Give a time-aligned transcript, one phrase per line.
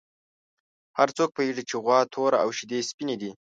[0.97, 3.31] هر څوک پوهېږي چې غوا توره او شیدې یې سپینې دي.